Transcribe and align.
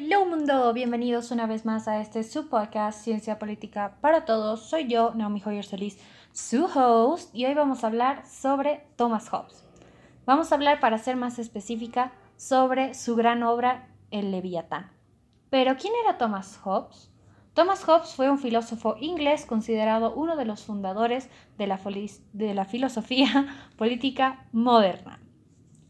Hello 0.00 0.24
mundo, 0.24 0.72
bienvenidos 0.72 1.32
una 1.32 1.48
vez 1.48 1.64
más 1.64 1.88
a 1.88 2.00
este 2.00 2.22
su 2.22 2.48
podcast 2.48 3.02
Ciencia 3.02 3.40
Política 3.40 3.96
para 4.00 4.24
Todos. 4.24 4.60
Soy 4.70 4.86
yo, 4.86 5.12
Naomi 5.16 5.42
Hoyer 5.44 5.64
Solís, 5.64 5.98
su 6.30 6.66
host, 6.66 7.34
y 7.34 7.46
hoy 7.46 7.54
vamos 7.54 7.82
a 7.82 7.88
hablar 7.88 8.24
sobre 8.24 8.86
Thomas 8.94 9.28
Hobbes. 9.28 9.64
Vamos 10.24 10.52
a 10.52 10.54
hablar, 10.54 10.78
para 10.78 10.98
ser 10.98 11.16
más 11.16 11.40
específica, 11.40 12.12
sobre 12.36 12.94
su 12.94 13.16
gran 13.16 13.42
obra, 13.42 13.88
El 14.12 14.30
Leviatán. 14.30 14.92
Pero, 15.50 15.76
¿quién 15.76 15.92
era 16.04 16.16
Thomas 16.16 16.60
Hobbes? 16.62 17.10
Thomas 17.52 17.82
Hobbes 17.82 18.14
fue 18.14 18.30
un 18.30 18.38
filósofo 18.38 18.94
inglés 19.00 19.46
considerado 19.46 20.14
uno 20.14 20.36
de 20.36 20.44
los 20.44 20.62
fundadores 20.62 21.28
de 21.58 21.66
la, 21.66 21.80
de 22.34 22.54
la 22.54 22.66
filosofía 22.66 23.48
política 23.76 24.46
moderna. 24.52 25.18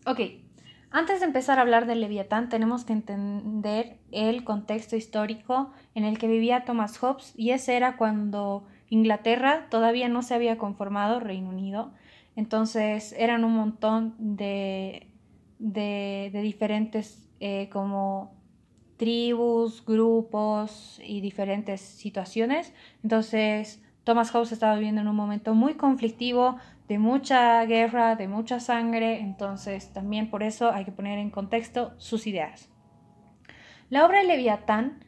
Ok, 0.07 0.48
antes 0.91 1.21
de 1.21 1.27
empezar 1.27 1.59
a 1.59 1.63
hablar 1.63 1.87
del 1.87 2.01
Leviatán, 2.01 2.49
tenemos 2.49 2.85
que 2.85 2.93
entender 2.93 3.99
el 4.11 4.45
contexto 4.45 4.97
histórico 4.97 5.73
en 5.95 6.05
el 6.05 6.19
que 6.19 6.29
vivía 6.29 6.65
Thomas 6.65 6.99
Hobbes, 6.99 7.35
y 7.37 7.51
ese 7.51 7.77
era 7.77 7.97
cuando 7.97 8.67
Inglaterra 8.89 9.67
todavía 9.71 10.09
no 10.09 10.23
se 10.23 10.35
había 10.35 10.59
conformado, 10.59 11.21
Reino 11.21 11.51
Unido. 11.51 11.93
Entonces 12.37 13.15
eran 13.19 13.45
un 13.45 13.55
montón 13.55 14.15
de, 14.19 15.09
de, 15.59 16.31
diferentes 16.43 17.29
eh, 17.41 17.69
como 17.71 18.37
tribus, 18.97 19.85
grupos 19.85 21.01
y 21.05 21.21
diferentes 21.21 21.81
situaciones. 21.81 22.73
Entonces 23.03 23.83
Thomas 24.09 24.31
Hobbes 24.31 24.53
estaba 24.53 24.75
viviendo 24.77 25.03
en 25.03 25.09
un 25.09 25.17
momento 25.17 25.53
muy 25.55 25.75
conflictivo, 25.75 26.57
de 26.89 26.99
mucha 26.99 27.63
guerra, 27.67 28.17
de 28.17 28.27
mucha 28.27 28.59
sangre, 28.59 29.21
entonces 29.21 29.93
también 29.93 30.31
por 30.31 30.43
eso 30.43 30.73
hay 30.73 30.87
que 30.87 30.93
poner 30.93 31.19
en 31.19 31.29
contexto 31.29 31.93
sus 31.99 32.27
ideas. 32.27 32.71
La 33.91 34.07
obra 34.07 34.23
Leviatán 34.23 35.05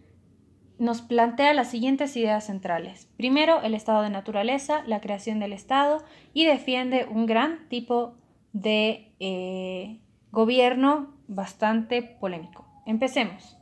nos 0.78 1.00
plantea 1.00 1.54
las 1.54 1.70
siguientes 1.70 2.14
ideas 2.14 2.44
centrales. 2.44 3.08
Primero, 3.16 3.62
el 3.62 3.72
estado 3.72 4.02
de 4.02 4.10
naturaleza, 4.10 4.82
la 4.86 5.00
creación 5.00 5.40
del 5.40 5.54
Estado 5.54 6.04
y 6.34 6.44
defiende 6.44 7.06
un 7.10 7.24
gran 7.24 7.70
tipo 7.70 8.16
de 8.52 9.14
eh, 9.18 9.98
gobierno 10.30 11.14
bastante 11.26 12.02
polémico. 12.02 12.66
Empecemos. 12.84 13.59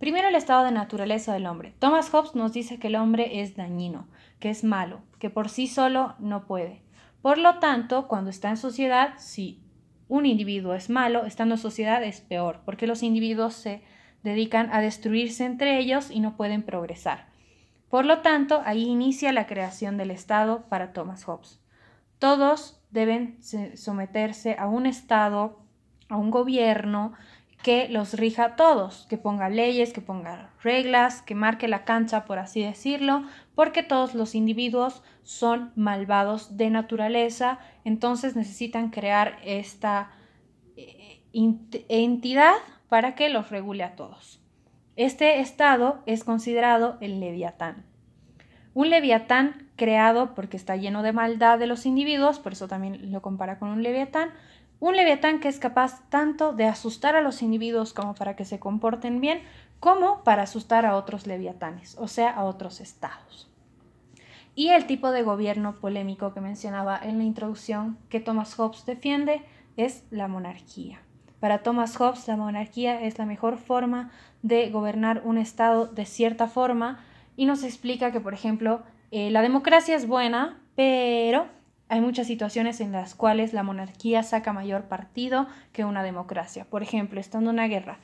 Primero, 0.00 0.28
el 0.28 0.34
estado 0.34 0.64
de 0.64 0.72
naturaleza 0.72 1.34
del 1.34 1.46
hombre. 1.46 1.74
Thomas 1.78 2.08
Hobbes 2.08 2.34
nos 2.34 2.54
dice 2.54 2.78
que 2.78 2.86
el 2.86 2.96
hombre 2.96 3.42
es 3.42 3.54
dañino, 3.54 4.08
que 4.38 4.48
es 4.48 4.64
malo, 4.64 5.02
que 5.18 5.28
por 5.28 5.50
sí 5.50 5.66
solo 5.66 6.14
no 6.18 6.46
puede. 6.46 6.80
Por 7.20 7.36
lo 7.36 7.58
tanto, 7.58 8.08
cuando 8.08 8.30
está 8.30 8.48
en 8.48 8.56
sociedad, 8.56 9.12
si 9.18 9.60
un 10.08 10.24
individuo 10.24 10.72
es 10.72 10.88
malo, 10.88 11.26
estando 11.26 11.56
en 11.56 11.60
sociedad 11.60 12.02
es 12.02 12.22
peor, 12.22 12.62
porque 12.64 12.86
los 12.86 13.02
individuos 13.02 13.52
se 13.52 13.82
dedican 14.22 14.72
a 14.72 14.80
destruirse 14.80 15.44
entre 15.44 15.78
ellos 15.78 16.10
y 16.10 16.20
no 16.20 16.34
pueden 16.34 16.62
progresar. 16.62 17.26
Por 17.90 18.06
lo 18.06 18.22
tanto, 18.22 18.62
ahí 18.64 18.84
inicia 18.84 19.32
la 19.32 19.46
creación 19.46 19.98
del 19.98 20.12
Estado 20.12 20.62
para 20.70 20.94
Thomas 20.94 21.24
Hobbes. 21.24 21.60
Todos 22.18 22.80
deben 22.90 23.38
someterse 23.74 24.56
a 24.58 24.66
un 24.66 24.86
Estado, 24.86 25.60
a 26.08 26.16
un 26.16 26.30
gobierno 26.30 27.12
que 27.62 27.88
los 27.88 28.14
rija 28.14 28.44
a 28.44 28.56
todos, 28.56 29.06
que 29.08 29.18
ponga 29.18 29.48
leyes, 29.48 29.92
que 29.92 30.00
ponga 30.00 30.50
reglas, 30.62 31.22
que 31.22 31.34
marque 31.34 31.68
la 31.68 31.84
cancha, 31.84 32.24
por 32.24 32.38
así 32.38 32.62
decirlo, 32.62 33.24
porque 33.54 33.82
todos 33.82 34.14
los 34.14 34.34
individuos 34.34 35.02
son 35.22 35.72
malvados 35.76 36.56
de 36.56 36.70
naturaleza, 36.70 37.58
entonces 37.84 38.34
necesitan 38.36 38.90
crear 38.90 39.38
esta 39.44 40.10
eh, 40.76 41.22
entidad 41.32 42.54
para 42.88 43.14
que 43.14 43.28
los 43.28 43.50
regule 43.50 43.84
a 43.84 43.94
todos. 43.94 44.40
Este 44.96 45.40
estado 45.40 46.02
es 46.06 46.24
considerado 46.24 46.96
el 47.00 47.20
leviatán. 47.20 47.89
Un 48.74 48.90
leviatán 48.90 49.68
creado 49.76 50.34
porque 50.34 50.56
está 50.56 50.76
lleno 50.76 51.02
de 51.02 51.12
maldad 51.12 51.58
de 51.58 51.66
los 51.66 51.86
individuos, 51.86 52.38
por 52.38 52.52
eso 52.52 52.68
también 52.68 53.10
lo 53.10 53.22
compara 53.22 53.58
con 53.58 53.70
un 53.70 53.82
leviatán, 53.82 54.30
un 54.78 54.96
leviatán 54.96 55.40
que 55.40 55.48
es 55.48 55.58
capaz 55.58 56.08
tanto 56.08 56.52
de 56.52 56.64
asustar 56.64 57.16
a 57.16 57.20
los 57.20 57.42
individuos 57.42 57.92
como 57.92 58.14
para 58.14 58.36
que 58.36 58.44
se 58.44 58.58
comporten 58.58 59.20
bien, 59.20 59.40
como 59.80 60.22
para 60.24 60.42
asustar 60.42 60.86
a 60.86 60.96
otros 60.96 61.26
leviatanes, 61.26 61.96
o 61.98 62.08
sea, 62.08 62.30
a 62.30 62.44
otros 62.44 62.80
estados. 62.80 63.50
Y 64.54 64.68
el 64.68 64.86
tipo 64.86 65.10
de 65.10 65.22
gobierno 65.22 65.74
polémico 65.76 66.34
que 66.34 66.40
mencionaba 66.40 66.98
en 67.02 67.18
la 67.18 67.24
introducción 67.24 67.98
que 68.08 68.20
Thomas 68.20 68.54
Hobbes 68.54 68.84
defiende 68.84 69.42
es 69.76 70.04
la 70.10 70.28
monarquía. 70.28 71.00
Para 71.40 71.62
Thomas 71.62 71.96
Hobbes, 71.96 72.28
la 72.28 72.36
monarquía 72.36 73.02
es 73.02 73.18
la 73.18 73.24
mejor 73.24 73.56
forma 73.56 74.10
de 74.42 74.68
gobernar 74.70 75.22
un 75.24 75.38
Estado 75.38 75.86
de 75.86 76.04
cierta 76.04 76.48
forma 76.48 77.02
y 77.40 77.46
nos 77.46 77.64
explica 77.64 78.12
que, 78.12 78.20
por 78.20 78.34
ejemplo, 78.34 78.82
eh, 79.10 79.30
la 79.30 79.40
democracia 79.40 79.96
es 79.96 80.06
buena, 80.06 80.58
pero 80.76 81.46
hay 81.88 82.02
muchas 82.02 82.26
situaciones 82.26 82.82
en 82.82 82.92
las 82.92 83.14
cuales 83.14 83.54
la 83.54 83.62
monarquía 83.62 84.22
saca 84.22 84.52
mayor 84.52 84.88
partido 84.88 85.46
que 85.72 85.86
una 85.86 86.02
democracia. 86.02 86.66
Por 86.66 86.82
ejemplo, 86.82 87.18
estando 87.18 87.48
en 87.48 87.54
una 87.54 87.66
guerra, 87.66 87.96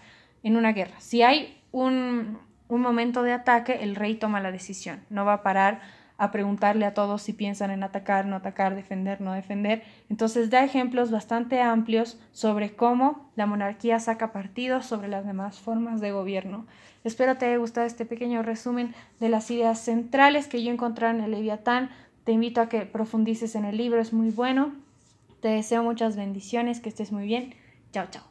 en 0.43 0.57
una 0.57 0.73
guerra, 0.73 0.99
si 1.01 1.21
hay 1.21 1.61
un, 1.71 2.39
un 2.69 2.81
momento 2.81 3.23
de 3.23 3.33
ataque, 3.35 3.81
el 3.83 3.95
rey 3.95 4.15
toma 4.15 4.41
la 4.41 4.53
decisión, 4.53 5.05
no 5.11 5.27
va 5.27 5.35
a 5.35 5.43
parar 5.43 5.83
a 6.19 6.31
preguntarle 6.31 6.87
a 6.87 6.95
todos 6.95 7.23
si 7.23 7.33
piensan 7.33 7.71
en 7.71 7.83
atacar, 7.83 8.27
no 8.27 8.37
atacar, 8.37 8.75
defender, 8.75 9.21
no 9.21 9.33
defender. 9.33 9.83
Entonces 10.09 10.51
da 10.51 10.65
ejemplos 10.65 11.11
bastante 11.11 11.61
amplios 11.61 12.19
sobre 12.33 12.75
cómo 12.75 13.31
la 13.37 13.47
monarquía 13.47 13.99
saca 14.01 14.33
partido 14.33 14.83
sobre 14.83 15.09
las 15.09 15.27
demás 15.27 15.59
formas 15.59 16.01
de 16.01 16.13
gobierno. 16.13 16.67
Espero 17.05 17.37
te 17.37 17.47
haya 17.47 17.59
gustado 17.59 17.87
este 17.87 18.05
pequeño 18.05 18.43
resumen 18.43 18.95
de 19.21 19.29
las 19.29 19.51
ideas 19.51 19.79
centrales 19.79 20.49
que 20.49 20.63
yo 20.63 20.73
encontré 20.73 21.09
en 21.09 21.21
el 21.21 21.31
Leviatán 21.31 21.91
te 22.27 22.33
invito 22.33 22.61
a 22.61 22.69
que 22.69 22.81
profundices 22.81 23.55
en 23.55 23.65
el 23.65 23.77
libro, 23.77 24.01
es 24.01 24.13
muy 24.13 24.31
bueno. 24.31 24.73
Te 25.41 25.47
deseo 25.47 25.85
muchas 25.85 26.17
bendiciones, 26.17 26.81
que 26.81 26.89
estés 26.89 27.13
muy 27.13 27.25
bien. 27.25 27.55
Chao, 27.93 28.09
chao. 28.11 28.25